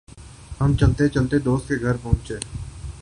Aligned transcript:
ہم 0.61 0.73
چلتے 0.73 1.07
چلتے 1.09 1.39
دوست 1.39 1.67
کے 1.67 1.75
گھر 1.81 1.95
پہنچے۔ 2.03 2.35